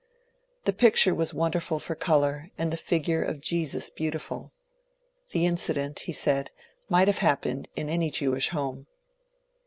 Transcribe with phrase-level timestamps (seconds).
[0.65, 4.51] The picture was wonderful for colour, and the figure of Jesus beautiful.
[5.31, 6.49] The incident, he said,
[6.89, 8.87] might have happened in any Jewish home.